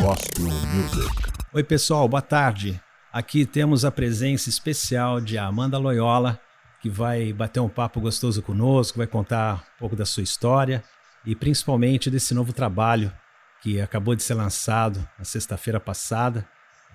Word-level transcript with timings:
Gospel 0.00 0.46
Music. 0.46 1.32
Oi, 1.52 1.62
pessoal, 1.62 2.08
boa 2.08 2.22
tarde. 2.22 2.80
Aqui 3.12 3.44
temos 3.44 3.84
a 3.84 3.90
presença 3.90 4.48
especial 4.48 5.20
de 5.20 5.36
Amanda 5.36 5.76
Loyola, 5.76 6.40
que 6.80 6.88
vai 6.88 7.30
bater 7.34 7.60
um 7.60 7.68
papo 7.68 8.00
gostoso 8.00 8.40
conosco, 8.40 8.96
vai 8.96 9.06
contar 9.06 9.66
um 9.76 9.80
pouco 9.80 9.94
da 9.94 10.06
sua 10.06 10.22
história 10.22 10.82
e 11.26 11.36
principalmente 11.36 12.08
desse 12.08 12.32
novo 12.32 12.54
trabalho 12.54 13.12
que 13.60 13.82
acabou 13.82 14.14
de 14.14 14.22
ser 14.22 14.32
lançado 14.32 15.06
na 15.18 15.26
sexta-feira 15.26 15.78
passada, 15.78 16.48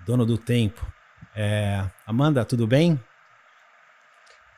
Dono 0.04 0.26
do 0.26 0.36
Tempo. 0.36 0.84
É... 1.36 1.84
Amanda, 2.04 2.44
tudo 2.44 2.66
bem? 2.66 2.98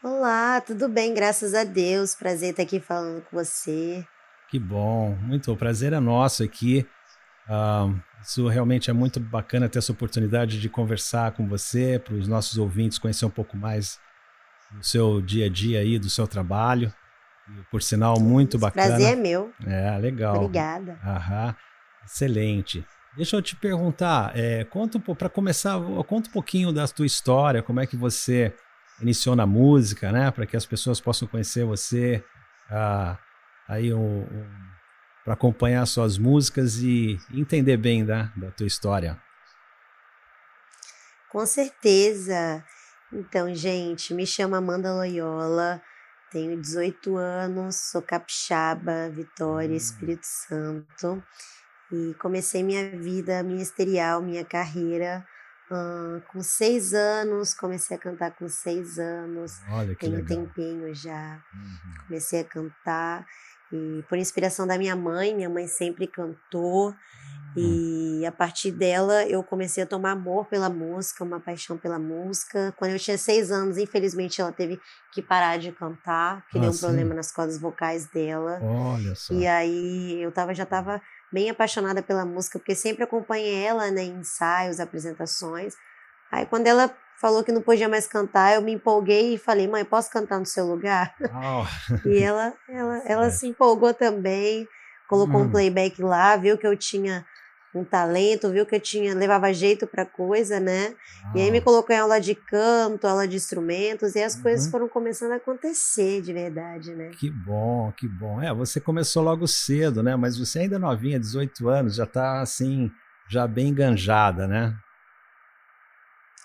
Olá, 0.04 0.60
tudo 0.60 0.88
bem, 0.88 1.14
graças 1.14 1.54
a 1.54 1.62
Deus. 1.62 2.16
Prazer 2.16 2.50
estar 2.50 2.64
aqui 2.64 2.80
falando 2.80 3.22
com 3.22 3.36
você. 3.36 4.04
Que 4.50 4.58
bom, 4.58 5.14
muito 5.14 5.52
o 5.52 5.56
prazer 5.56 5.92
é 5.92 6.00
nosso 6.00 6.42
aqui. 6.42 6.84
Uh, 7.48 7.96
isso 8.20 8.48
realmente 8.48 8.90
é 8.90 8.92
muito 8.92 9.20
bacana 9.20 9.68
ter 9.68 9.78
essa 9.78 9.92
oportunidade 9.92 10.60
de 10.60 10.68
conversar 10.68 11.30
com 11.32 11.46
você, 11.46 12.00
para 12.04 12.14
os 12.14 12.26
nossos 12.26 12.58
ouvintes 12.58 12.98
conhecer 12.98 13.24
um 13.24 13.30
pouco 13.30 13.56
mais 13.56 14.00
do 14.72 14.84
seu 14.84 15.22
dia 15.22 15.46
a 15.46 15.48
dia 15.48 15.78
aí, 15.78 16.00
do 16.00 16.10
seu 16.10 16.26
trabalho. 16.26 16.92
E, 17.48 17.62
por 17.70 17.80
sinal, 17.80 18.18
muito 18.18 18.58
bacana. 18.58 18.88
Prazer 18.88 19.12
é 19.12 19.16
meu. 19.16 19.52
É, 19.64 19.96
legal. 19.98 20.34
Obrigada. 20.34 20.98
Aham, 21.04 21.54
excelente. 22.04 22.84
Deixa 23.16 23.36
eu 23.36 23.42
te 23.42 23.54
perguntar, 23.54 24.36
é, 24.36 24.64
conta 24.64 24.98
para 24.98 25.28
começar, 25.28 25.78
conta 26.08 26.28
um 26.28 26.32
pouquinho 26.32 26.72
da 26.72 26.88
tua 26.88 27.06
história, 27.06 27.62
como 27.62 27.78
é 27.78 27.86
que 27.86 27.96
você 27.96 28.52
iniciou 29.02 29.36
na 29.36 29.46
música, 29.46 30.12
né? 30.12 30.30
Para 30.30 30.46
que 30.46 30.56
as 30.56 30.64
pessoas 30.64 31.00
possam 31.00 31.28
conhecer 31.28 31.64
você, 31.64 32.24
ah, 32.70 33.18
aí 33.68 33.92
um, 33.92 34.22
um, 34.22 34.46
para 35.24 35.34
acompanhar 35.34 35.84
suas 35.86 36.16
músicas 36.16 36.78
e 36.78 37.18
entender 37.32 37.76
bem 37.76 38.04
da, 38.04 38.32
da 38.36 38.50
tua 38.50 38.66
história. 38.66 39.20
Com 41.28 41.44
certeza. 41.44 42.64
Então, 43.12 43.54
gente, 43.54 44.14
me 44.14 44.26
chamo 44.26 44.54
Amanda 44.54 44.92
Loyola, 44.94 45.82
tenho 46.30 46.58
18 46.58 47.16
anos, 47.16 47.76
sou 47.76 48.00
capixaba, 48.00 49.10
Vitória, 49.10 49.74
hum. 49.74 49.76
Espírito 49.76 50.24
Santo, 50.24 51.22
e 51.90 52.14
comecei 52.14 52.62
minha 52.62 52.96
vida 52.96 53.42
ministerial, 53.42 54.22
minha 54.22 54.44
carreira 54.44 55.26
Uh, 55.72 56.20
com 56.28 56.42
seis 56.42 56.92
anos, 56.92 57.54
comecei 57.54 57.96
a 57.96 58.00
cantar 58.00 58.32
com 58.32 58.46
seis 58.46 58.98
anos. 58.98 59.58
Olha 59.70 59.94
que 59.94 60.00
Tenho 60.00 60.16
legal. 60.16 60.36
tempinho 60.36 60.94
já. 60.94 61.42
Uhum. 61.54 62.06
Comecei 62.06 62.40
a 62.40 62.44
cantar. 62.44 63.26
E 63.72 64.04
por 64.06 64.18
inspiração 64.18 64.66
da 64.66 64.76
minha 64.76 64.94
mãe, 64.94 65.34
minha 65.34 65.48
mãe 65.48 65.66
sempre 65.66 66.06
cantou. 66.06 66.88
Uhum. 67.56 68.18
E 68.20 68.26
a 68.26 68.32
partir 68.32 68.70
dela 68.70 69.26
eu 69.26 69.42
comecei 69.42 69.82
a 69.82 69.86
tomar 69.86 70.10
amor 70.10 70.44
pela 70.44 70.68
música, 70.68 71.24
uma 71.24 71.40
paixão 71.40 71.78
pela 71.78 71.98
música. 71.98 72.74
Quando 72.76 72.90
eu 72.90 72.98
tinha 72.98 73.16
seis 73.16 73.50
anos, 73.50 73.78
infelizmente 73.78 74.42
ela 74.42 74.52
teve 74.52 74.78
que 75.10 75.22
parar 75.22 75.58
de 75.58 75.72
cantar, 75.72 76.42
porque 76.42 76.58
ah, 76.58 76.60
deu 76.60 76.70
um 76.70 76.74
sim? 76.74 76.80
problema 76.80 77.14
nas 77.14 77.32
cordas 77.32 77.58
vocais 77.58 78.06
dela. 78.06 78.60
Olha 78.62 79.14
só. 79.14 79.32
E 79.32 79.46
aí 79.46 80.20
eu 80.20 80.30
tava, 80.30 80.54
já 80.54 80.64
estava 80.64 81.00
bem 81.32 81.50
apaixonada 81.50 82.02
pela 82.02 82.24
música, 82.24 82.58
porque 82.58 82.74
sempre 82.74 83.04
acompanhei 83.04 83.64
ela 83.64 83.90
né, 83.90 84.02
em 84.02 84.18
ensaios, 84.18 84.78
apresentações. 84.78 85.74
Aí 86.30 86.46
quando 86.46 86.66
ela 86.66 86.94
falou 87.20 87.44
que 87.44 87.52
não 87.52 87.62
podia 87.62 87.88
mais 87.88 88.06
cantar, 88.06 88.54
eu 88.54 88.62
me 88.62 88.72
empolguei 88.72 89.34
e 89.34 89.38
falei, 89.38 89.68
mãe, 89.68 89.84
posso 89.84 90.10
cantar 90.10 90.38
no 90.38 90.46
seu 90.46 90.66
lugar? 90.66 91.14
Oh. 91.20 91.64
e 92.08 92.22
ela, 92.22 92.52
ela, 92.68 93.02
ela 93.06 93.30
se 93.30 93.46
empolgou 93.46 93.94
também, 93.94 94.66
colocou 95.08 95.40
hum. 95.40 95.44
um 95.44 95.50
playback 95.50 96.02
lá, 96.02 96.36
viu 96.36 96.58
que 96.58 96.66
eu 96.66 96.76
tinha 96.76 97.24
um 97.74 97.84
talento, 97.84 98.50
viu 98.50 98.66
que 98.66 98.74
eu 98.74 98.80
tinha 98.80 99.14
levava 99.14 99.52
jeito 99.52 99.86
para 99.86 100.04
coisa, 100.04 100.60
né? 100.60 100.94
Ah. 101.24 101.32
E 101.34 101.40
aí 101.40 101.50
me 101.50 101.60
colocou 101.60 101.94
em 101.94 101.98
aula 101.98 102.20
de 102.20 102.34
canto, 102.34 103.06
aula 103.06 103.26
de 103.26 103.36
instrumentos 103.36 104.14
e 104.14 104.22
as 104.22 104.36
uhum. 104.36 104.42
coisas 104.42 104.70
foram 104.70 104.88
começando 104.88 105.32
a 105.32 105.36
acontecer 105.36 106.20
de 106.20 106.32
verdade, 106.32 106.94
né? 106.94 107.10
Que 107.18 107.30
bom, 107.30 107.92
que 107.96 108.06
bom. 108.06 108.40
É, 108.42 108.52
você 108.52 108.80
começou 108.80 109.22
logo 109.22 109.46
cedo, 109.46 110.02
né? 110.02 110.16
Mas 110.16 110.38
você 110.38 110.60
ainda 110.60 110.78
novinha, 110.78 111.18
18 111.18 111.68
anos, 111.68 111.94
já 111.96 112.06
tá 112.06 112.40
assim, 112.40 112.90
já 113.28 113.46
bem 113.46 113.68
enganjada, 113.68 114.46
né? 114.46 114.76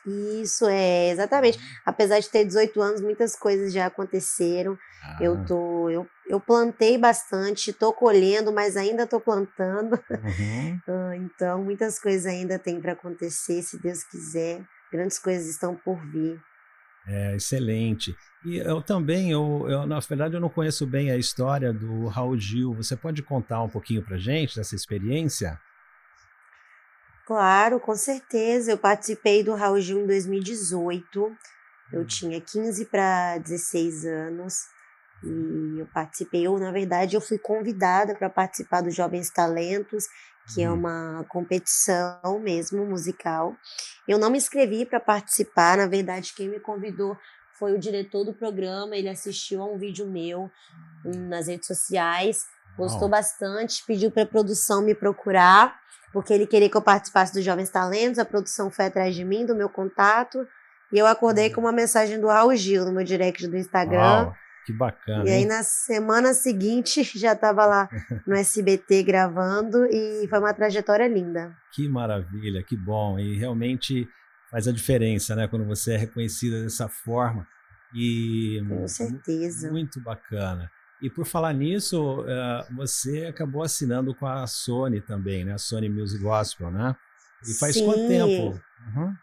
Isso, 0.07 0.65
é, 0.69 1.09
exatamente. 1.09 1.59
Apesar 1.85 2.19
de 2.19 2.29
ter 2.29 2.45
18 2.45 2.81
anos, 2.81 3.01
muitas 3.01 3.35
coisas 3.35 3.73
já 3.73 3.87
aconteceram. 3.87 4.77
Ah. 5.03 5.17
Eu 5.19 5.45
tô, 5.45 5.89
eu, 5.89 6.07
eu 6.29 6.39
plantei 6.39 6.97
bastante, 6.97 7.73
tô 7.73 7.91
colhendo, 7.91 8.53
mas 8.53 8.77
ainda 8.77 9.05
tô 9.05 9.19
plantando. 9.19 9.99
Uhum. 10.09 10.79
então, 11.25 11.61
muitas 11.63 11.99
coisas 11.99 12.25
ainda 12.25 12.57
tem 12.57 12.79
para 12.79 12.93
acontecer, 12.93 13.61
se 13.61 13.81
Deus 13.81 14.03
quiser. 14.03 14.61
Grandes 14.91 15.19
coisas 15.19 15.47
estão 15.47 15.75
por 15.75 15.99
vir. 16.09 16.39
É, 17.05 17.35
excelente. 17.35 18.15
E 18.45 18.57
eu 18.57 18.81
também, 18.81 19.31
eu, 19.31 19.65
eu, 19.69 19.85
na 19.85 19.99
verdade, 19.99 20.35
eu 20.35 20.41
não 20.41 20.49
conheço 20.49 20.85
bem 20.85 21.11
a 21.11 21.17
história 21.17 21.73
do 21.73 22.07
Raul 22.07 22.37
Gil. 22.37 22.73
Você 22.75 22.95
pode 22.95 23.21
contar 23.23 23.61
um 23.61 23.69
pouquinho 23.69 24.01
pra 24.01 24.17
gente 24.17 24.55
dessa 24.55 24.75
experiência? 24.75 25.59
Claro, 27.27 27.77
com 27.77 27.93
certeza. 27.93 28.71
Eu 28.71 28.77
participei 28.77 29.43
do 29.43 29.53
Raul 29.53 29.81
Gil 29.81 29.99
em 29.99 30.07
2018. 30.07 31.35
Eu 31.91 32.05
tinha 32.05 32.39
15 32.39 32.85
para 32.85 33.37
16 33.39 34.05
anos 34.05 34.67
e 35.21 35.79
eu 35.79 35.85
participei. 35.93 36.47
Eu, 36.47 36.57
na 36.57 36.71
verdade, 36.71 37.17
eu 37.17 37.21
fui 37.21 37.37
convidada 37.37 38.15
para 38.15 38.29
participar 38.29 38.79
do 38.79 38.89
Jovens 38.89 39.29
Talentos, 39.29 40.05
que 40.53 40.63
é 40.63 40.71
uma 40.71 41.25
competição 41.27 42.39
mesmo 42.39 42.85
musical. 42.85 43.57
Eu 44.07 44.17
não 44.17 44.29
me 44.29 44.37
inscrevi 44.37 44.85
para 44.85 45.01
participar, 45.01 45.75
na 45.75 45.85
verdade, 45.85 46.33
quem 46.33 46.47
me 46.47 46.61
convidou 46.61 47.17
foi 47.59 47.73
o 47.73 47.79
diretor 47.79 48.23
do 48.23 48.33
programa. 48.33 48.95
Ele 48.95 49.09
assistiu 49.09 49.61
a 49.61 49.65
um 49.65 49.77
vídeo 49.77 50.07
meu 50.07 50.49
nas 51.03 51.47
redes 51.47 51.67
sociais, 51.67 52.45
gostou 52.77 53.09
oh. 53.09 53.11
bastante, 53.11 53.83
pediu 53.85 54.11
para 54.11 54.23
a 54.23 54.27
produção 54.27 54.81
me 54.81 54.95
procurar 54.95 55.77
porque 56.11 56.33
ele 56.33 56.47
queria 56.47 56.69
que 56.69 56.77
eu 56.77 56.81
participasse 56.81 57.33
dos 57.33 57.43
Jovens 57.43 57.69
Talentos, 57.69 58.19
a 58.19 58.25
produção 58.25 58.69
foi 58.69 58.85
atrás 58.85 59.15
de 59.15 59.23
mim, 59.23 59.45
do 59.45 59.55
meu 59.55 59.69
contato, 59.69 60.47
e 60.91 60.97
eu 60.97 61.05
acordei 61.05 61.49
com 61.49 61.61
uma 61.61 61.71
mensagem 61.71 62.19
do 62.19 62.27
Raul 62.27 62.55
Gil 62.55 62.85
no 62.85 62.91
meu 62.91 63.03
direct 63.03 63.45
do 63.47 63.57
Instagram. 63.57 63.99
Uau, 63.99 64.35
que 64.65 64.73
bacana. 64.73 65.23
E 65.25 65.29
aí 65.29 65.41
hein? 65.41 65.47
na 65.47 65.63
semana 65.63 66.33
seguinte 66.33 67.03
já 67.17 67.33
estava 67.33 67.65
lá 67.65 67.89
no 68.25 68.35
SBT 68.35 69.03
gravando 69.03 69.85
e 69.85 70.27
foi 70.29 70.39
uma 70.39 70.53
trajetória 70.53 71.07
linda. 71.07 71.55
Que 71.73 71.87
maravilha, 71.89 72.63
que 72.63 72.77
bom. 72.77 73.19
E 73.19 73.37
realmente 73.37 74.07
faz 74.49 74.67
a 74.67 74.71
diferença, 74.71 75.35
né, 75.35 75.47
quando 75.47 75.65
você 75.65 75.93
é 75.93 75.97
reconhecida 75.97 76.63
dessa 76.63 76.87
forma. 76.87 77.45
E 77.93 78.61
com 78.67 78.87
certeza. 78.87 79.71
Muito 79.71 80.01
bacana. 80.01 80.69
E 81.01 81.09
por 81.09 81.25
falar 81.25 81.53
nisso, 81.53 82.21
uh, 82.21 82.75
você 82.75 83.27
acabou 83.27 83.61
assinando 83.61 84.15
com 84.15 84.25
a 84.25 84.47
Sony 84.47 84.99
também, 84.99 85.45
né? 85.45 85.53
A 85.53 85.57
Sony 85.57 85.89
Music 85.89 86.23
Gospel, 86.23 86.71
né? 86.71 86.95
E 87.47 87.53
faz 87.53 87.75
Sim. 87.75 87.85
quanto 87.85 88.07
tempo? 88.07 88.59
Uhum. 88.95 89.15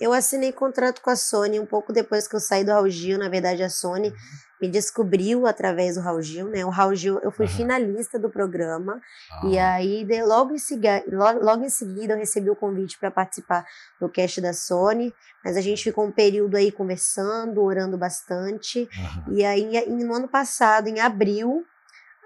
Eu 0.00 0.12
assinei 0.12 0.52
contrato 0.52 1.00
com 1.00 1.10
a 1.10 1.16
Sony 1.16 1.58
um 1.58 1.66
pouco 1.66 1.92
depois 1.92 2.28
que 2.28 2.36
eu 2.36 2.40
saí 2.40 2.64
do 2.64 2.70
Raul 2.70 2.88
Gil. 2.88 3.18
Na 3.18 3.28
verdade, 3.28 3.64
a 3.64 3.68
Sony 3.68 4.10
uhum. 4.10 4.16
me 4.60 4.68
descobriu 4.68 5.44
através 5.44 5.96
do 5.96 6.00
Raul 6.00 6.22
Gil, 6.22 6.48
né? 6.48 6.64
O 6.64 6.68
Raul 6.68 6.94
Gil, 6.94 7.18
eu 7.20 7.32
fui 7.32 7.46
uhum. 7.46 7.52
finalista 7.52 8.16
do 8.16 8.30
programa. 8.30 9.00
Ah. 9.30 9.46
E 9.46 9.58
aí, 9.58 10.04
de, 10.04 10.22
logo, 10.22 10.54
em 10.54 10.58
seguida, 10.58 11.02
logo, 11.10 11.44
logo 11.44 11.64
em 11.64 11.68
seguida, 11.68 12.14
eu 12.14 12.18
recebi 12.18 12.48
o 12.48 12.54
convite 12.54 12.96
para 12.96 13.10
participar 13.10 13.66
do 14.00 14.08
cast 14.08 14.40
da 14.40 14.52
Sony. 14.52 15.12
Mas 15.44 15.56
a 15.56 15.60
gente 15.60 15.82
ficou 15.82 16.04
um 16.04 16.12
período 16.12 16.56
aí 16.56 16.70
conversando, 16.70 17.60
orando 17.60 17.98
bastante. 17.98 18.88
E 19.32 19.44
aí, 19.44 19.84
no 19.88 20.14
ano 20.14 20.28
passado, 20.28 20.86
em 20.86 21.00
abril, 21.00 21.64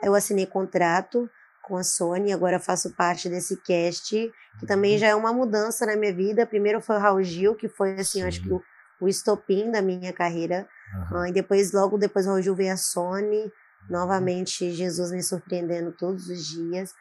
eu 0.02 0.14
assinei 0.14 0.44
contrato 0.44 1.30
com 1.62 1.76
a 1.76 1.84
Sony, 1.84 2.32
agora 2.32 2.58
faço 2.58 2.90
parte 2.90 3.28
desse 3.28 3.56
cast, 3.56 4.32
que 4.58 4.66
também 4.66 4.94
uhum. 4.94 4.98
já 4.98 5.08
é 5.08 5.14
uma 5.14 5.32
mudança 5.32 5.86
na 5.86 5.96
minha 5.96 6.12
vida. 6.12 6.44
Primeiro 6.44 6.80
foi 6.80 6.96
o 6.96 6.98
Raul 6.98 7.22
Gil, 7.22 7.54
que 7.54 7.68
foi 7.68 7.94
assim, 7.94 8.22
acho 8.22 8.42
que 8.42 8.52
o, 8.52 8.60
o 9.00 9.08
estopim 9.08 9.70
da 9.70 9.80
minha 9.80 10.12
carreira. 10.12 10.66
Uhum. 11.10 11.26
e 11.26 11.32
depois, 11.32 11.72
logo 11.72 11.96
depois, 11.96 12.26
o 12.26 12.30
Raul 12.30 12.42
Gil 12.42 12.54
veio 12.54 12.72
a 12.72 12.76
Sony. 12.76 13.44
Uhum. 13.44 13.50
Novamente, 13.88 14.70
Jesus 14.72 15.12
me 15.12 15.22
surpreendendo 15.22 15.92
todos 15.92 16.28
os 16.28 16.44
dias. 16.44 16.92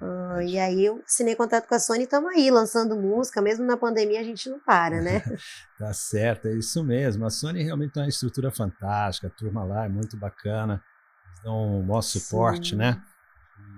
Uh, 0.00 0.40
e 0.42 0.58
aí 0.58 0.84
eu 0.84 1.02
assinei 1.04 1.34
contato 1.34 1.66
com 1.66 1.74
a 1.74 1.78
Sony 1.80 2.00
e 2.00 2.04
estamos 2.04 2.30
aí, 2.30 2.50
lançando 2.50 2.96
música, 2.96 3.42
mesmo 3.42 3.64
na 3.64 3.76
pandemia 3.76 4.20
a 4.20 4.22
gente 4.22 4.48
não 4.48 4.60
para, 4.60 5.00
né? 5.00 5.20
tá 5.76 5.92
certo, 5.92 6.46
é 6.46 6.54
isso 6.54 6.84
mesmo. 6.84 7.24
A 7.26 7.30
Sony 7.30 7.64
realmente 7.64 7.94
tem 7.94 8.04
uma 8.04 8.08
estrutura 8.08 8.52
fantástica, 8.52 9.26
a 9.26 9.30
turma 9.30 9.64
lá 9.64 9.86
é 9.86 9.88
muito 9.88 10.16
bacana, 10.16 10.80
eles 11.26 11.42
dão 11.42 11.80
um 11.80 11.82
maior 11.82 12.02
suporte, 12.02 12.70
Sim. 12.70 12.76
né? 12.76 13.02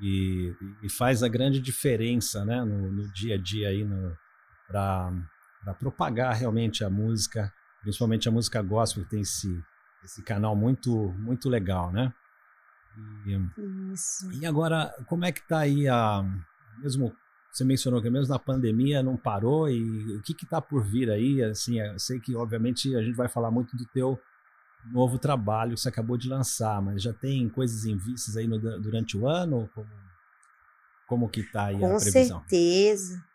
E, 0.02 0.54
e, 0.82 0.88
faz 0.88 1.22
a 1.22 1.28
grande 1.28 1.60
diferença 1.60 2.44
né, 2.44 2.64
no, 2.64 2.90
no 2.90 3.12
dia 3.12 3.34
a 3.34 3.38
dia 3.38 3.68
aí 3.68 3.86
para 4.66 5.74
propagar 5.78 6.34
realmente 6.34 6.82
a 6.82 6.90
música 6.90 7.52
principalmente 7.80 8.28
a 8.28 8.32
música 8.32 8.62
gospel, 8.62 9.04
que 9.04 9.10
tem 9.10 9.20
esse, 9.20 9.62
esse 10.04 10.22
canal 10.22 10.54
muito, 10.54 11.12
muito 11.18 11.48
legal, 11.48 11.92
né? 11.92 12.12
E, 13.26 13.92
Isso. 13.92 14.30
e 14.32 14.44
agora, 14.44 14.92
como 15.06 15.24
é 15.24 15.32
que 15.32 15.46
tá 15.46 15.60
aí 15.60 15.88
a. 15.88 16.22
Mesmo 16.78 17.14
você 17.50 17.64
mencionou 17.64 18.00
que 18.00 18.08
mesmo 18.08 18.32
na 18.32 18.38
pandemia 18.38 19.02
não 19.02 19.16
parou 19.16 19.68
e 19.68 20.16
o 20.16 20.22
que 20.22 20.32
está 20.32 20.60
por 20.60 20.84
vir 20.84 21.10
aí? 21.10 21.42
Assim, 21.42 21.80
eu 21.80 21.98
sei 21.98 22.20
que 22.20 22.34
obviamente 22.36 22.94
a 22.94 23.02
gente 23.02 23.16
vai 23.16 23.28
falar 23.28 23.50
muito 23.50 23.76
do 23.76 23.84
teu 23.86 24.20
novo 24.92 25.18
trabalho 25.18 25.74
que 25.74 25.80
você 25.80 25.88
acabou 25.88 26.16
de 26.16 26.28
lançar, 26.28 26.80
mas 26.80 27.02
já 27.02 27.12
tem 27.12 27.48
coisas 27.48 27.84
em 27.84 27.96
vistas 27.96 28.36
aí 28.36 28.46
no, 28.46 28.58
durante 28.80 29.16
o 29.16 29.26
ano? 29.26 29.68
Como, 29.74 29.88
como 31.08 31.28
que 31.28 31.40
está 31.40 31.66
aí 31.66 31.78
Com 31.78 31.86
a 31.86 31.98
previsão? 31.98 32.40
Com 32.40 32.48
certeza. 32.48 33.30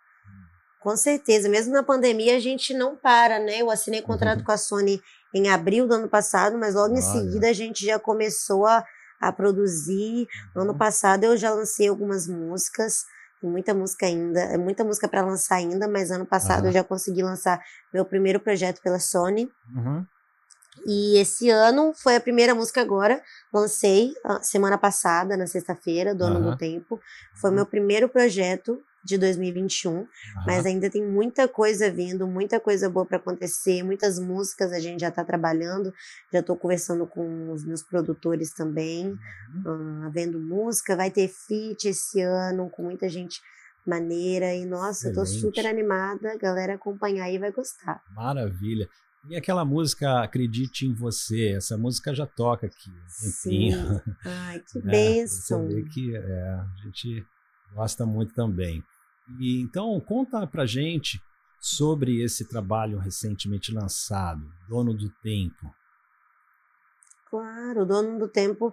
Com 0.80 0.96
certeza. 0.96 1.50
Mesmo 1.50 1.74
na 1.74 1.82
pandemia 1.82 2.36
a 2.36 2.40
gente 2.40 2.74
não 2.74 2.96
para, 2.96 3.40
né? 3.40 3.62
Eu 3.62 3.72
assinei 3.72 4.02
contrato 4.02 4.40
uhum. 4.40 4.46
com 4.46 4.52
a 4.52 4.58
Sony 4.58 5.02
em 5.34 5.50
abril 5.50 5.88
do 5.88 5.96
ano 5.96 6.08
passado, 6.08 6.58
mas 6.58 6.76
logo 6.76 6.94
Olha. 6.94 7.00
em 7.00 7.02
seguida 7.02 7.50
a 7.50 7.54
gente 7.54 7.86
já 7.86 7.98
começou 7.98 8.66
a, 8.66 8.86
a 9.20 9.32
produzir. 9.32 10.28
No 10.56 10.62
ano 10.62 10.72
uhum. 10.74 10.78
passado 10.78 11.24
eu 11.24 11.36
já 11.36 11.52
lancei 11.52 11.88
algumas 11.88 12.28
músicas. 12.28 13.04
Tem 13.42 13.50
muita 13.50 13.74
música 13.74 14.06
ainda, 14.06 14.40
é 14.40 14.58
muita 14.58 14.84
música 14.84 15.08
para 15.08 15.26
lançar 15.26 15.56
ainda, 15.56 15.88
mas 15.88 16.12
ano 16.12 16.26
passado 16.26 16.62
uhum. 16.62 16.68
eu 16.68 16.74
já 16.74 16.84
consegui 16.84 17.22
lançar 17.22 17.60
meu 17.94 18.06
primeiro 18.06 18.40
projeto 18.40 18.82
pela 18.82 19.00
Sony. 19.00 19.50
Uhum. 19.76 20.06
E 20.86 21.18
esse 21.18 21.50
ano 21.50 21.94
foi 21.96 22.16
a 22.16 22.22
primeira 22.22 22.54
música 22.54 22.80
agora, 22.80 23.22
lancei 23.52 24.14
semana 24.42 24.78
passada, 24.78 25.36
na 25.36 25.48
sexta-feira, 25.48 26.14
Dono 26.14 26.40
uhum. 26.40 26.52
do 26.52 26.58
Tempo. 26.58 27.00
Foi 27.34 27.50
meu 27.50 27.66
primeiro 27.66 28.08
projeto 28.08 28.80
de 29.04 29.18
2021, 29.18 29.92
uhum. 29.92 30.08
mas 30.48 30.66
ainda 30.66 30.90
tem 30.90 31.04
muita 31.04 31.48
coisa 31.48 31.92
vindo, 31.92 32.28
muita 32.28 32.60
coisa 32.60 32.90
boa 32.90 33.06
para 33.06 33.18
acontecer, 33.18 33.84
muitas 33.84 34.20
músicas 34.20 34.72
a 34.72 34.80
gente 34.80 35.02
já 35.02 35.10
está 35.10 35.24
trabalhando, 35.24 35.94
já 36.34 36.40
estou 36.40 36.58
conversando 36.58 37.06
com 37.06 37.52
os 37.52 37.64
meus 37.64 37.84
produtores 37.84 38.52
também, 38.54 39.08
uhum. 39.66 40.08
uh, 40.08 40.12
vendo 40.12 40.40
música, 40.40 40.96
vai 40.96 41.12
ter 41.12 41.28
feat 41.28 41.88
esse 41.88 42.20
ano 42.22 42.70
com 42.70 42.84
muita 42.84 43.08
gente 43.08 43.40
maneira 43.86 44.54
e 44.56 44.66
nossa, 44.66 45.10
Excelente. 45.10 45.18
eu 45.18 45.24
tô 45.24 45.26
super 45.26 45.68
animada, 45.68 46.36
galera 46.38 46.74
acompanhar 46.74 47.26
aí 47.26 47.38
vai 47.38 47.52
gostar. 47.52 48.02
Maravilha. 48.16 48.90
E 49.28 49.36
aquela 49.36 49.66
música 49.66 50.22
Acredite 50.22 50.86
em 50.86 50.94
Você, 50.94 51.54
essa 51.58 51.78
música 51.78 52.14
já 52.14 52.28
toca 52.28 52.68
aqui. 52.68 52.92
Sim. 53.08 53.72
Ai, 54.24 54.60
que 54.60 54.80
né? 54.80 54.92
bênção. 54.92 55.68
Você 55.68 55.76
vê 55.76 55.84
que 55.90 56.16
é, 56.16 56.50
a 56.50 56.68
gente 56.84 57.26
gosta 57.74 58.06
muito 58.06 58.34
também. 58.34 58.84
E, 59.40 59.62
então, 59.62 60.00
conta 60.00 60.46
pra 60.46 60.66
gente 60.66 61.20
sobre 61.60 62.22
esse 62.24 62.46
trabalho 62.46 63.00
recentemente 63.00 63.74
lançado, 63.74 64.48
Dono 64.70 64.94
do 64.94 65.10
Tempo. 65.24 65.74
Claro, 67.30 67.86
Dono 67.86 68.20
do 68.20 68.28
Tempo 68.28 68.72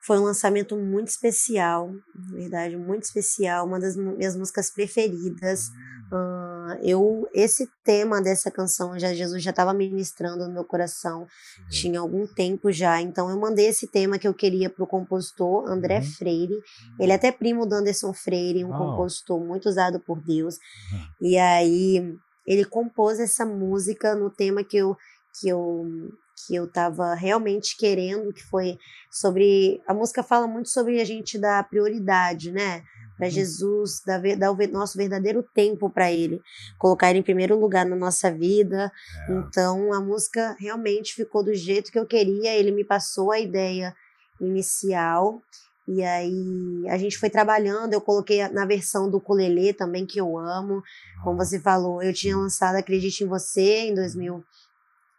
foi 0.00 0.18
um 0.18 0.24
lançamento 0.24 0.74
muito 0.74 1.08
especial, 1.08 1.92
na 2.14 2.36
verdade, 2.36 2.76
muito 2.76 3.02
especial, 3.02 3.66
uma 3.66 3.78
das 3.78 3.94
minhas 3.94 4.34
músicas 4.34 4.70
preferidas. 4.70 5.68
Uh, 6.10 6.57
eu 6.82 7.28
esse 7.32 7.68
tema 7.84 8.20
dessa 8.20 8.50
canção 8.50 8.98
já 8.98 9.12
Jesus 9.14 9.42
já 9.42 9.50
estava 9.50 9.72
ministrando 9.72 10.46
no 10.46 10.52
meu 10.52 10.64
coração 10.64 11.20
uhum. 11.22 11.68
tinha 11.70 12.00
algum 12.00 12.26
tempo 12.26 12.72
já 12.72 13.00
então 13.00 13.30
eu 13.30 13.38
mandei 13.38 13.66
esse 13.66 13.86
tema 13.86 14.18
que 14.18 14.26
eu 14.26 14.34
queria 14.34 14.68
para 14.68 14.84
o 14.84 14.86
compositor 14.86 15.68
André 15.68 15.98
uhum. 15.98 16.04
Freire 16.04 16.58
ele 16.98 17.12
é 17.12 17.14
até 17.14 17.30
primo 17.30 17.66
do 17.66 17.74
Anderson 17.74 18.12
Freire 18.12 18.64
um 18.64 18.72
compositor 18.72 19.40
muito 19.40 19.68
usado 19.68 20.00
por 20.00 20.20
Deus 20.20 20.56
uhum. 20.56 21.28
e 21.28 21.38
aí 21.38 22.16
ele 22.46 22.64
compôs 22.64 23.20
essa 23.20 23.44
música 23.44 24.14
no 24.14 24.30
tema 24.30 24.64
que 24.64 24.76
eu 24.76 24.96
que 25.40 25.48
eu 25.48 25.86
que 26.46 26.54
eu 26.54 26.64
estava 26.64 27.14
realmente 27.14 27.76
querendo, 27.76 28.32
que 28.32 28.42
foi 28.44 28.78
sobre. 29.10 29.80
A 29.86 29.94
música 29.94 30.22
fala 30.22 30.46
muito 30.46 30.68
sobre 30.68 31.00
a 31.00 31.04
gente 31.04 31.38
dar 31.38 31.68
prioridade, 31.68 32.52
né? 32.52 32.82
Para 33.18 33.26
uhum. 33.26 33.32
Jesus, 33.32 34.00
dar, 34.06 34.22
dar, 34.36 34.50
o 34.50 34.56
nosso 34.68 34.96
verdadeiro 34.96 35.42
tempo 35.54 35.90
para 35.90 36.10
Ele, 36.10 36.40
colocar 36.78 37.10
Ele 37.10 37.18
em 37.18 37.22
primeiro 37.22 37.58
lugar 37.58 37.84
na 37.84 37.96
nossa 37.96 38.30
vida. 38.32 38.90
É. 39.28 39.32
Então 39.32 39.92
a 39.92 40.00
música 40.00 40.56
realmente 40.58 41.14
ficou 41.14 41.42
do 41.42 41.54
jeito 41.54 41.92
que 41.92 41.98
eu 41.98 42.06
queria, 42.06 42.56
ele 42.56 42.70
me 42.70 42.84
passou 42.84 43.30
a 43.30 43.38
ideia 43.38 43.94
inicial. 44.40 45.42
E 45.86 46.02
aí 46.02 46.84
a 46.88 46.98
gente 46.98 47.18
foi 47.18 47.30
trabalhando, 47.30 47.94
eu 47.94 48.00
coloquei 48.00 48.46
na 48.48 48.66
versão 48.66 49.10
do 49.10 49.16
ukulele 49.16 49.72
também, 49.72 50.06
que 50.06 50.20
eu 50.20 50.38
amo. 50.38 50.82
Como 51.24 51.36
você 51.36 51.58
falou, 51.58 52.02
eu 52.02 52.12
tinha 52.12 52.36
lançado 52.36 52.76
Acredite 52.76 53.24
em 53.24 53.26
Você 53.26 53.88
em 53.88 53.94
2000 53.94 54.44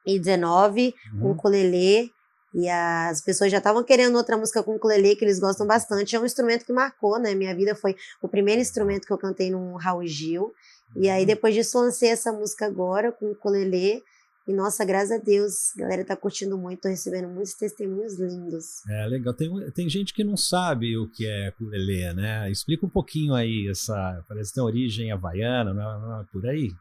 2019 0.06 0.96
uhum. 1.13 1.19
com 1.22 1.31
ukulele. 1.31 2.12
E 2.54 2.68
as 2.68 3.22
pessoas 3.22 3.51
já 3.51 3.60
estavam 3.60 3.84
querendo 3.84 4.16
outra 4.16 4.38
música 4.38 4.63
com 4.63 4.75
ukulele, 4.75 5.16
que 5.16 5.24
eles 5.24 5.40
gostam 5.40 5.68
bastante. 5.68 6.16
É 6.16 6.19
um 6.19 6.25
instrumento 6.25 6.66
que 6.66 6.74
marcou, 6.74 7.19
né? 7.19 7.36
Minha 7.36 7.56
vida 7.56 7.75
foi 7.75 7.96
o 8.22 8.28
primeiro 8.28 8.62
instrumento 8.62 9.06
que 9.06 9.13
eu 9.13 9.18
cantei 9.18 9.51
no 9.51 9.75
Raul 9.75 10.06
Gil. 10.07 10.54
E 10.96 11.10
aí, 11.10 11.22
uhum. 11.22 11.28
depois 11.28 11.54
disso, 11.54 11.80
lancei 11.80 12.10
essa 12.10 12.31
música 12.31 12.66
agora 12.66 13.12
com 13.12 13.28
o 13.28 13.31
ukulele. 13.31 14.01
E, 14.48 14.54
nossa, 14.54 14.84
graças 14.84 15.12
a 15.12 15.18
Deus, 15.18 15.78
a 15.78 15.81
galera 15.81 16.04
tá 16.04 16.16
curtindo 16.16 16.57
muito, 16.57 16.81
tô 16.81 16.88
recebendo 16.88 17.28
muitos 17.28 17.54
testemunhos 17.54 18.18
lindos. 18.18 18.84
É, 18.90 19.06
legal. 19.06 19.31
Tem, 19.31 19.72
tem 19.72 19.88
gente 19.88 20.12
que 20.12 20.24
não 20.24 20.36
sabe 20.36 20.98
o 20.98 21.07
que 21.07 21.28
é 21.28 21.50
ukulele, 21.50 22.12
né? 22.13 22.50
Explica 22.50 22.84
um 22.84 22.90
pouquinho 22.90 23.36
aí, 23.36 23.68
essa, 23.69 24.24
parece 24.28 24.50
que 24.50 24.56
tem 24.56 24.63
origem 24.63 25.12
havaiana, 25.12 25.72
não 25.72 25.81
é, 25.84 26.00
não 26.00 26.22
é 26.22 26.25
por 26.31 26.48
aí? 26.48 26.72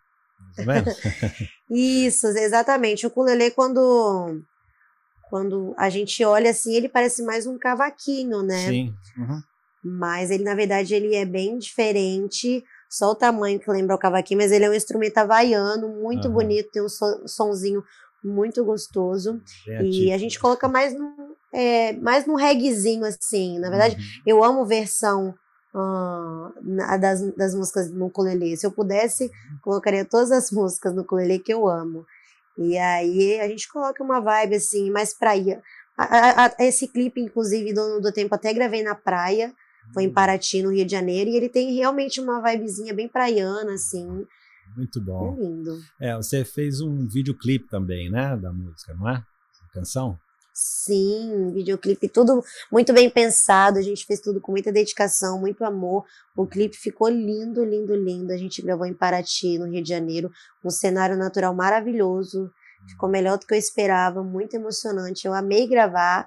Isso, 1.71 2.29
exatamente. 2.29 3.05
O 3.05 3.11
ukulele, 3.11 3.51
quando, 3.51 4.41
quando 5.29 5.75
a 5.77 5.89
gente 5.91 6.25
olha 6.25 6.51
assim, 6.51 6.75
ele 6.75 6.89
parece 6.89 7.23
mais 7.23 7.47
um 7.47 7.59
cavaquinho, 7.59 8.43
né? 8.43 8.67
Sim. 8.67 8.95
Uhum. 9.17 9.41
Mas 9.85 10.31
ele, 10.31 10.43
na 10.43 10.55
verdade, 10.55 10.95
ele 10.95 11.15
é 11.15 11.25
bem 11.25 11.59
diferente. 11.59 12.65
Só 12.91 13.11
o 13.11 13.15
tamanho 13.15 13.61
que 13.61 13.71
lembra 13.71 13.95
o 13.95 13.99
cavaquinho, 13.99 14.41
mas 14.41 14.51
ele 14.51 14.65
é 14.65 14.71
um 14.71 14.75
instrumento 14.75 15.19
havaiano, 15.19 15.89
muito 15.89 16.29
uhum. 16.29 16.35
bonito, 16.35 16.71
tem 16.71 16.83
um, 16.83 16.89
so, 16.89 17.27
sonzinho 17.27 17.83
muito 18.25 18.65
gostoso. 18.65 19.41
E 19.83 20.13
a 20.13 20.19
gente 20.19 20.41
coloca 20.41 20.67
mais 20.69 20.95
no, 20.95 21.37
é, 21.53 21.93
mais 21.95 22.27
no 22.27 22.35
reggaezinho, 22.35 23.05
assim. 23.05 23.59
Na 23.59 23.71
verdade, 23.71 23.97
uhum. 23.97 24.23
eu 24.27 24.45
amo 24.45 24.67
versão 24.67 25.35
uh, 25.75 26.99
das, 26.99 27.21
das 27.35 27.55
músicas 27.55 27.91
no 27.91 28.07
ukulele. 28.07 28.57
Se 28.57 28.67
eu 28.67 28.73
pudesse, 28.73 29.31
colocaria 29.63 30.05
todas 30.05 30.31
as 30.33 30.51
músicas 30.53 30.95
no 30.95 31.03
ukulele 31.03 31.39
que 31.39 31.53
eu 31.53 31.69
amo. 31.69 32.05
E 32.59 32.77
aí 32.77 33.41
a 33.41 33.49
gente 33.49 33.69
coloca 33.69 34.03
uma 34.03 34.21
vibe 34.21 34.57
assim, 34.57 34.91
mais 34.91 35.17
praia. 35.17 35.63
A, 35.97 36.47
a, 36.47 36.55
esse 36.61 36.89
clipe, 36.89 37.21
inclusive, 37.21 37.73
do, 37.73 38.01
do 38.01 38.13
tempo, 38.13 38.35
até 38.35 38.53
gravei 38.53 38.83
na 38.83 38.95
praia. 38.95 39.53
Foi 39.95 40.05
em 40.05 40.09
hum. 40.09 40.13
Paraty, 40.13 40.63
no 40.63 40.71
Rio 40.71 40.85
de 40.85 40.93
Janeiro, 40.93 41.31
e 41.31 41.37
ele 41.37 41.49
tem 41.49 41.75
realmente 41.75 42.21
uma 42.21 42.43
vibezinha 42.43 42.93
bem 42.93 43.09
praiana, 43.09 43.73
assim. 43.73 44.27
Muito 44.77 45.01
bom. 45.01 45.35
É 45.35 45.41
lindo. 45.41 45.79
É, 46.01 46.17
você 46.17 46.45
fez 46.45 46.81
um 46.81 47.07
videoclipe 47.07 47.69
também, 47.69 48.11
né, 48.11 48.37
da 48.37 48.53
música, 48.53 48.93
não 48.95 49.09
é? 49.09 49.15
A 49.15 49.73
canção? 49.73 50.19
Sim, 50.61 51.53
videoclipe, 51.53 52.09
tudo 52.09 52.43
muito 52.73 52.93
bem 52.93 53.09
pensado. 53.09 53.79
A 53.79 53.83
gente 53.83 54.05
fez 54.05 54.19
tudo 54.19 54.41
com 54.41 54.51
muita 54.51 54.73
dedicação, 54.73 55.39
muito 55.39 55.65
amor. 55.65 56.05
O 56.37 56.49
clipe 56.49 56.77
ficou 56.77 57.09
lindo, 57.09 57.65
lindo, 57.65 57.95
lindo. 57.95 58.33
A 58.33 58.37
gente 58.37 58.61
gravou 58.61 58.85
em 58.85 58.93
Paraty, 58.93 59.57
no 59.57 59.67
Rio 59.67 59.81
de 59.81 59.89
Janeiro, 59.89 60.33
um 60.65 60.71
cenário 60.71 61.17
natural 61.17 61.55
maravilhoso. 61.55 62.51
Ficou 62.89 63.09
melhor 63.09 63.39
do 63.39 63.47
que 63.47 63.55
eu 63.55 63.59
esperava, 63.59 64.25
muito 64.25 64.55
emocionante. 64.55 65.29
Eu 65.29 65.33
amei 65.33 65.69
gravar 65.69 66.27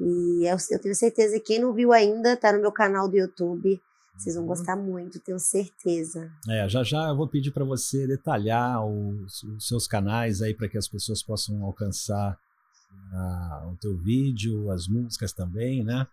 e 0.00 0.50
eu, 0.50 0.56
eu 0.70 0.80
tenho 0.80 0.94
certeza 0.94 1.38
que 1.38 1.44
quem 1.44 1.58
não 1.58 1.74
viu 1.74 1.92
ainda 1.92 2.38
tá 2.38 2.50
no 2.54 2.62
meu 2.62 2.72
canal 2.72 3.06
do 3.06 3.18
YouTube. 3.18 3.78
Vocês 4.16 4.34
vão 4.34 4.44
uhum. 4.44 4.48
gostar 4.48 4.76
muito, 4.76 5.20
tenho 5.20 5.38
certeza. 5.38 6.32
É, 6.48 6.66
já 6.70 6.82
já 6.82 7.08
eu 7.08 7.16
vou 7.18 7.28
pedir 7.28 7.50
para 7.50 7.66
você 7.66 8.06
detalhar 8.06 8.82
os, 8.82 9.42
os 9.42 9.68
seus 9.68 9.86
canais 9.86 10.40
aí 10.40 10.54
para 10.54 10.70
que 10.70 10.78
as 10.78 10.88
pessoas 10.88 11.22
possam 11.22 11.62
alcançar 11.62 12.34
o 13.70 13.76
teu 13.80 13.96
vídeo, 13.96 14.70
as 14.70 14.86
músicas 14.86 15.32
também, 15.32 15.82
né? 15.82 16.06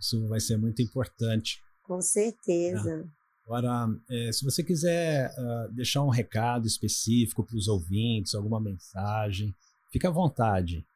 isso 0.00 0.26
vai 0.26 0.40
ser 0.40 0.56
muito 0.56 0.80
importante. 0.80 1.62
Com 1.84 2.00
certeza. 2.00 2.96
Né? 2.96 3.04
Agora, 3.44 3.88
é, 4.08 4.32
se 4.32 4.44
você 4.44 4.62
quiser 4.62 5.30
uh, 5.36 5.72
deixar 5.72 6.02
um 6.02 6.08
recado 6.08 6.66
específico 6.66 7.44
para 7.44 7.56
os 7.56 7.68
ouvintes, 7.68 8.34
alguma 8.34 8.60
mensagem, 8.60 9.54
fique 9.92 10.06
à 10.06 10.10
vontade. 10.10 10.86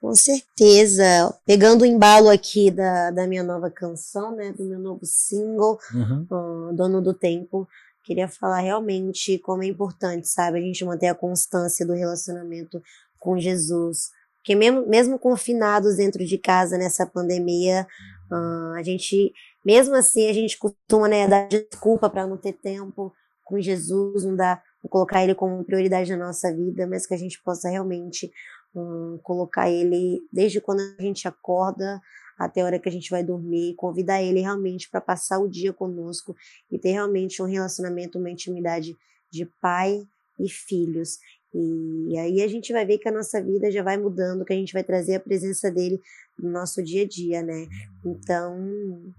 Com 0.00 0.14
certeza. 0.14 1.32
Pegando 1.46 1.82
o 1.82 1.86
embalo 1.86 2.28
aqui 2.28 2.70
da, 2.70 3.10
da 3.12 3.26
minha 3.26 3.44
nova 3.44 3.70
canção, 3.70 4.34
né, 4.34 4.52
do 4.52 4.64
meu 4.64 4.78
novo 4.78 5.04
single, 5.04 5.78
uhum. 5.94 6.26
uh, 6.28 6.74
Dono 6.74 7.00
do 7.00 7.14
Tempo, 7.14 7.68
Queria 8.04 8.28
falar 8.28 8.60
realmente 8.60 9.38
como 9.38 9.62
é 9.62 9.66
importante, 9.66 10.28
sabe, 10.28 10.58
a 10.58 10.62
gente 10.62 10.84
manter 10.84 11.06
a 11.06 11.14
constância 11.14 11.86
do 11.86 11.94
relacionamento 11.94 12.82
com 13.18 13.38
Jesus. 13.38 14.10
Porque 14.36 14.56
mesmo, 14.56 14.88
mesmo 14.88 15.18
confinados 15.18 15.96
dentro 15.96 16.24
de 16.24 16.36
casa 16.36 16.76
nessa 16.76 17.06
pandemia, 17.06 17.86
uh, 18.30 18.74
a 18.76 18.82
gente, 18.82 19.32
mesmo 19.64 19.94
assim, 19.94 20.28
a 20.28 20.32
gente 20.32 20.58
costuma 20.58 21.06
né, 21.06 21.28
dar 21.28 21.46
desculpa 21.46 22.10
para 22.10 22.26
não 22.26 22.36
ter 22.36 22.54
tempo 22.54 23.12
com 23.44 23.60
Jesus, 23.60 24.24
não 24.24 24.34
dá 24.34 24.60
colocar 24.88 25.22
ele 25.22 25.34
como 25.34 25.64
prioridade 25.64 26.10
na 26.10 26.26
nossa 26.26 26.52
vida, 26.54 26.86
mas 26.86 27.06
que 27.06 27.14
a 27.14 27.18
gente 27.18 27.40
possa 27.42 27.68
realmente 27.68 28.32
um, 28.74 29.18
colocar 29.22 29.70
ele 29.70 30.20
desde 30.32 30.60
quando 30.60 30.80
a 30.80 31.02
gente 31.02 31.28
acorda 31.28 32.00
até 32.38 32.60
a 32.60 32.64
hora 32.64 32.78
que 32.78 32.88
a 32.88 32.92
gente 32.92 33.10
vai 33.10 33.22
dormir, 33.22 33.74
convidar 33.74 34.22
ele 34.22 34.40
realmente 34.40 34.90
para 34.90 35.00
passar 35.00 35.38
o 35.38 35.48
dia 35.48 35.72
conosco 35.72 36.34
e 36.70 36.78
ter 36.78 36.92
realmente 36.92 37.42
um 37.42 37.46
relacionamento, 37.46 38.18
uma 38.18 38.30
intimidade 38.30 38.96
de 39.30 39.46
pai 39.60 40.06
e 40.38 40.48
filhos. 40.48 41.18
E 41.54 42.18
aí 42.18 42.42
a 42.42 42.48
gente 42.48 42.72
vai 42.72 42.84
ver 42.84 42.98
que 42.98 43.08
a 43.08 43.12
nossa 43.12 43.40
vida 43.42 43.70
já 43.70 43.82
vai 43.82 43.96
mudando, 43.96 44.44
que 44.44 44.52
a 44.52 44.56
gente 44.56 44.72
vai 44.72 44.82
trazer 44.82 45.16
a 45.16 45.20
presença 45.20 45.70
dele 45.70 46.00
no 46.38 46.50
nosso 46.50 46.82
dia 46.82 47.02
a 47.02 47.06
dia, 47.06 47.42
né? 47.42 47.68
Uhum. 48.04 48.12
Então, 48.12 49.14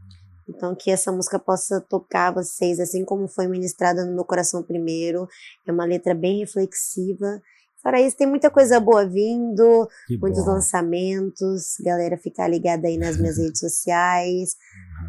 então, 0.47 0.75
que 0.75 0.91
essa 0.91 1.11
música 1.11 1.39
possa 1.39 1.79
tocar 1.81 2.33
vocês, 2.33 2.79
assim 2.79 3.05
como 3.05 3.27
foi 3.27 3.47
ministrada 3.47 4.05
no 4.05 4.13
meu 4.13 4.25
coração 4.25 4.61
primeiro. 4.61 5.27
É 5.65 5.71
uma 5.71 5.85
letra 5.85 6.13
bem 6.13 6.39
reflexiva. 6.39 7.41
Fora 7.81 7.99
isso, 7.99 8.15
tem 8.15 8.27
muita 8.27 8.49
coisa 8.49 8.79
boa 8.79 9.05
vindo, 9.05 9.87
que 10.07 10.17
muitos 10.17 10.45
bom. 10.45 10.51
lançamentos. 10.51 11.75
Galera, 11.83 12.17
ficar 12.17 12.47
ligada 12.47 12.87
aí 12.87 12.97
nas 12.97 13.17
minhas 13.17 13.37
redes 13.39 13.59
sociais. 13.59 14.55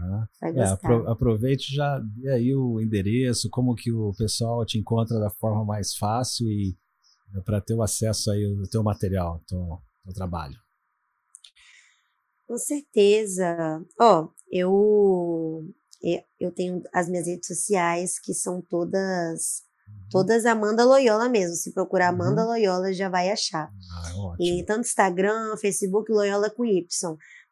Uhum. 0.03 0.25
Vai 0.41 0.57
é, 0.57 0.65
apro 0.65 1.09
aproveite 1.09 1.73
já 1.73 2.01
dê 2.01 2.31
aí 2.31 2.55
o 2.55 2.81
endereço, 2.81 3.49
como 3.49 3.77
que 3.77 3.93
o 3.93 4.13
pessoal 4.19 4.65
te 4.67 4.77
encontra 4.77 5.21
da 5.21 5.31
forma 5.31 5.65
mais 5.65 5.95
fácil 5.95 6.49
e 6.49 6.77
é, 7.37 7.41
para 7.43 7.61
ter 7.61 7.75
o 7.75 7.83
acesso 7.83 8.31
aí 8.33 8.45
ao 8.45 8.69
teu 8.69 8.83
material, 8.83 9.35
ao 9.35 9.41
teu, 9.47 9.79
teu 10.05 10.13
trabalho. 10.13 10.64
Com 12.55 12.59
certeza. 12.59 13.85
Ó, 14.01 14.23
oh, 14.23 14.29
eu 14.49 15.75
eu 16.39 16.53
tenho 16.53 16.83
as 16.93 17.09
minhas 17.09 17.27
redes 17.27 17.49
sociais 17.49 18.21
que 18.21 18.33
são 18.33 18.63
todas 18.63 19.63
uhum. 19.89 20.09
todas 20.09 20.47
Amanda 20.47 20.85
Loyola 20.85 21.29
mesmo. 21.29 21.57
Se 21.57 21.75
procurar 21.75 22.15
uhum. 22.15 22.23
Amanda 22.23 22.45
Loyola 22.45 22.93
já 22.93 23.09
vai 23.09 23.29
achar. 23.29 23.69
Ah, 23.69 24.37
é 24.41 24.45
e 24.61 24.65
tanto 24.65 24.83
Instagram, 24.83 25.57
Facebook 25.57 26.13
Loyola 26.13 26.49
com 26.49 26.65
Y. 26.65 26.87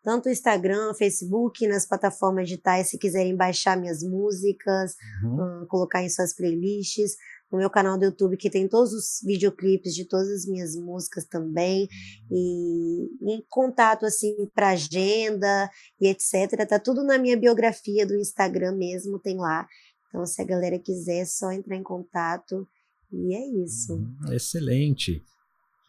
Tanto 0.04 0.28
Instagram, 0.28 0.94
Facebook, 0.94 1.66
nas 1.66 1.84
plataformas 1.84 2.48
digitais, 2.48 2.88
se 2.88 2.98
quiserem 2.98 3.36
baixar 3.36 3.76
minhas 3.76 4.04
músicas, 4.04 4.94
uhum. 5.24 5.66
colocar 5.68 6.00
em 6.00 6.08
suas 6.08 6.32
playlists 6.32 7.16
no 7.52 7.58
meu 7.58 7.68
canal 7.68 7.98
do 7.98 8.06
YouTube, 8.06 8.36
que 8.38 8.48
tem 8.48 8.66
todos 8.66 8.92
os 8.94 9.20
videoclipes 9.22 9.94
de 9.94 10.06
todas 10.06 10.28
as 10.30 10.46
minhas 10.46 10.74
músicas 10.74 11.26
também, 11.26 11.86
e 12.30 13.34
em 13.34 13.44
contato, 13.48 14.06
assim, 14.06 14.34
para 14.54 14.70
agenda 14.70 15.70
e 16.00 16.08
etc. 16.08 16.66
Tá 16.66 16.78
tudo 16.78 17.04
na 17.04 17.18
minha 17.18 17.36
biografia 17.36 18.06
do 18.06 18.16
Instagram 18.16 18.72
mesmo, 18.72 19.18
tem 19.18 19.36
lá. 19.36 19.66
Então, 20.08 20.24
se 20.24 20.40
a 20.40 20.44
galera 20.44 20.78
quiser, 20.78 21.18
é 21.18 21.24
só 21.24 21.52
entrar 21.52 21.76
em 21.76 21.82
contato. 21.82 22.66
E 23.12 23.34
é 23.34 23.46
isso. 23.62 23.94
Uhum, 23.94 24.32
excelente. 24.32 25.22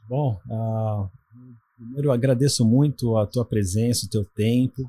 Bom, 0.10 0.38
uh, 0.50 1.10
primeiro 1.77 2.10
eu 2.10 2.12
agradeço 2.12 2.65
muito 2.65 3.17
a 3.17 3.25
tua 3.25 3.46
presença, 3.46 4.05
o 4.05 4.10
teu 4.10 4.25
tempo, 4.25 4.84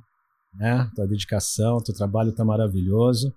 né? 0.55 0.91
tua 0.95 1.07
dedicação, 1.07 1.81
teu 1.81 1.95
trabalho 1.95 2.31
está 2.31 2.45
maravilhoso. 2.45 3.33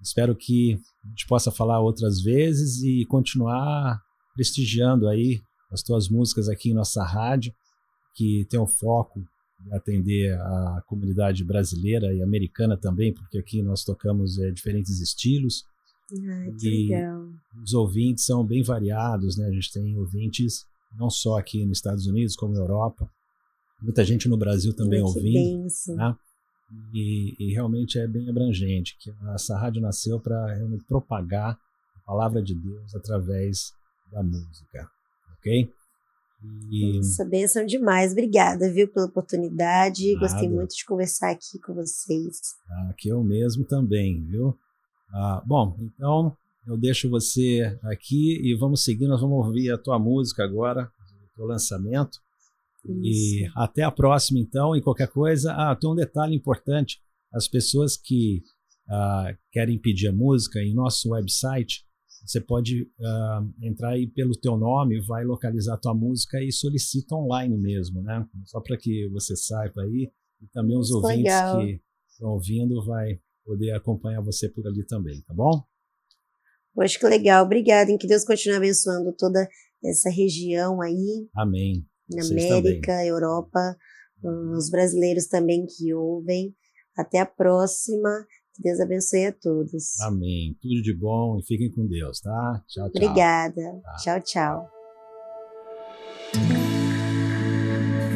Espero 0.00 0.34
que 0.34 0.80
a 1.04 1.08
gente 1.08 1.26
possa 1.26 1.50
falar 1.50 1.80
outras 1.80 2.20
vezes 2.20 2.82
e 2.82 3.04
continuar 3.06 4.00
prestigiando 4.34 5.08
aí 5.08 5.42
as 5.70 5.82
tuas 5.82 6.08
músicas 6.08 6.48
aqui 6.48 6.70
em 6.70 6.74
nossa 6.74 7.04
rádio, 7.04 7.52
que 8.14 8.46
tem 8.48 8.58
o 8.58 8.66
foco 8.66 9.20
de 9.60 9.74
atender 9.74 10.34
a 10.38 10.82
comunidade 10.86 11.44
brasileira 11.44 12.12
e 12.14 12.22
americana 12.22 12.76
também, 12.76 13.12
porque 13.12 13.38
aqui 13.38 13.62
nós 13.62 13.84
tocamos 13.84 14.38
é, 14.38 14.50
diferentes 14.50 15.00
estilos. 15.00 15.64
Ah, 16.12 16.48
e 16.60 16.88
legal. 16.88 17.28
os 17.62 17.72
ouvintes 17.72 18.24
são 18.24 18.44
bem 18.44 18.62
variados, 18.62 19.36
né? 19.36 19.46
A 19.46 19.52
gente 19.52 19.72
tem 19.72 19.96
ouvintes 19.96 20.66
não 20.98 21.08
só 21.08 21.38
aqui 21.38 21.64
nos 21.64 21.78
Estados 21.78 22.06
Unidos, 22.06 22.34
como 22.34 22.54
na 22.54 22.60
Europa. 22.60 23.08
Muita 23.80 24.04
gente 24.04 24.28
no 24.28 24.36
Brasil 24.36 24.74
também 24.74 25.00
ouvindo. 25.02 25.66
Né? 25.88 26.16
E, 26.92 27.34
e, 27.38 27.52
realmente 27.52 27.98
é 27.98 28.06
bem 28.06 28.28
abrangente, 28.28 28.96
que 28.98 29.12
essa 29.34 29.58
rádio 29.58 29.80
nasceu 29.82 30.20
para 30.20 30.54
realmente 30.54 30.84
propagar 30.84 31.58
a 31.96 32.00
palavra 32.06 32.42
de 32.42 32.54
Deus 32.54 32.94
através 32.94 33.72
da 34.12 34.22
música, 34.22 34.88
ok? 35.38 35.72
E... 36.70 36.96
Nossa, 36.96 37.24
bênção 37.24 37.66
demais. 37.66 38.12
Obrigada, 38.12 38.72
viu, 38.72 38.88
pela 38.88 39.06
oportunidade. 39.06 40.14
Nada. 40.14 40.20
Gostei 40.20 40.48
muito 40.48 40.74
de 40.74 40.84
conversar 40.84 41.30
aqui 41.30 41.58
com 41.58 41.74
vocês. 41.74 42.54
Ah, 42.70 42.94
que 42.96 43.08
eu 43.08 43.22
mesmo 43.22 43.64
também, 43.64 44.24
viu? 44.24 44.56
Ah, 45.12 45.42
bom, 45.44 45.76
então 45.80 46.36
eu 46.66 46.76
deixo 46.76 47.10
você 47.10 47.78
aqui 47.82 48.40
e 48.42 48.54
vamos 48.54 48.84
seguir. 48.84 49.06
Nós 49.06 49.20
vamos 49.20 49.46
ouvir 49.46 49.70
a 49.70 49.78
tua 49.78 49.98
música 49.98 50.44
agora, 50.44 50.90
o 51.36 51.44
lançamento. 51.44 52.18
E 52.86 53.46
até 53.54 53.82
a 53.82 53.90
próxima, 53.90 54.38
então. 54.38 54.74
E 54.74 54.82
qualquer 54.82 55.08
coisa. 55.08 55.52
Ah, 55.52 55.76
tem 55.76 55.90
um 55.90 55.94
detalhe 55.94 56.34
importante: 56.34 57.00
as 57.32 57.46
pessoas 57.46 57.96
que 57.96 58.42
ah, 58.88 59.34
querem 59.52 59.78
pedir 59.78 60.08
a 60.08 60.12
música 60.12 60.60
em 60.60 60.74
nosso 60.74 61.10
website, 61.10 61.84
você 62.24 62.40
pode 62.40 62.90
ah, 63.00 63.46
entrar 63.62 63.90
aí 63.90 64.06
pelo 64.06 64.32
teu 64.32 64.56
nome, 64.56 65.00
vai 65.06 65.24
localizar 65.24 65.74
a 65.74 65.78
tua 65.78 65.94
música 65.94 66.42
e 66.42 66.50
solicita 66.50 67.14
online 67.14 67.56
mesmo, 67.56 68.02
né? 68.02 68.26
Só 68.44 68.60
para 68.60 68.76
que 68.76 69.08
você 69.10 69.36
saiba 69.36 69.82
aí. 69.82 70.10
E 70.40 70.46
também 70.48 70.78
os 70.78 70.90
ouvintes 70.90 71.34
que 71.56 71.80
estão 72.08 72.30
ouvindo 72.30 72.82
vai 72.86 73.20
poder 73.44 73.72
acompanhar 73.72 74.22
você 74.22 74.48
por 74.48 74.66
ali 74.66 74.84
também, 74.86 75.20
tá 75.22 75.34
bom? 75.34 75.62
Poxa, 76.74 76.98
que 76.98 77.06
legal. 77.06 77.44
Obrigada. 77.44 77.96
Que 77.98 78.06
Deus 78.06 78.24
continue 78.24 78.56
abençoando 78.56 79.12
toda 79.18 79.46
essa 79.84 80.08
região 80.08 80.80
aí. 80.80 81.28
Amém 81.34 81.84
na 82.14 82.24
América, 82.24 82.92
também. 82.92 83.08
Europa, 83.08 83.76
os 84.56 84.70
brasileiros 84.70 85.26
também 85.26 85.66
que 85.66 85.94
ouvem. 85.94 86.54
Até 86.96 87.20
a 87.20 87.26
próxima. 87.26 88.26
Que 88.54 88.62
Deus 88.62 88.80
abençoe 88.80 89.26
a 89.26 89.32
todos. 89.32 90.00
Amém. 90.00 90.56
Tudo 90.60 90.82
de 90.82 90.94
bom 90.94 91.38
e 91.38 91.46
fiquem 91.46 91.70
com 91.70 91.86
Deus, 91.86 92.20
tá? 92.20 92.64
Tchau, 92.66 92.90
tchau. 92.90 93.04
Obrigada. 93.04 93.80
Tá. 93.82 93.96
Tchau, 93.96 94.20
tchau. 94.20 94.70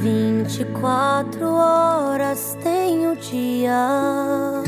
24 0.02 1.46
horas 1.46 2.56
tem 2.62 3.08
o 3.08 3.16
dia. 3.16 4.62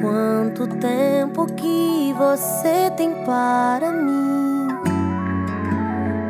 Quanto 0.00 0.68
tempo 0.78 1.46
que 1.54 2.12
você 2.12 2.90
tem 2.96 3.12
para 3.24 3.92
mim? 3.92 4.47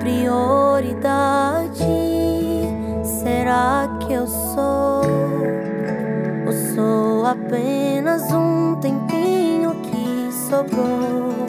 Prioridade? 0.08 1.84
Será 3.04 3.88
que 4.00 4.14
eu 4.14 4.26
sou? 4.26 5.02
Ou 6.46 6.52
sou 6.74 7.26
apenas 7.26 8.22
um 8.32 8.76
tempinho 8.76 9.74
que 9.82 10.30
sobrou? 10.48 11.47